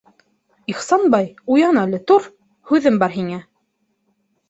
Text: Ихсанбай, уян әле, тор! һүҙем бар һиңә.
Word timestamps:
Ихсанбай, 0.73 1.27
уян 1.57 1.81
әле, 1.83 2.01
тор! 2.09 2.29
һүҙем 2.73 3.01
бар 3.07 3.19
һиңә. 3.21 3.43